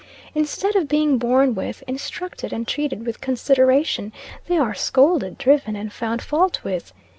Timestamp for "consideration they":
3.21-4.57